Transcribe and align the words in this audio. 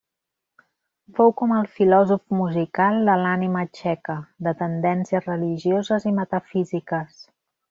Fou 1.17 1.33
com 1.41 1.51
el 1.57 1.67
filòsof 1.75 2.23
musical 2.37 2.97
de 3.09 3.19
l'ànima 3.25 3.67
txeca, 3.77 4.17
de 4.49 4.55
tendències 4.63 5.31
religioses 5.33 6.09
i 6.15 6.17
metafísiques. 6.23 7.25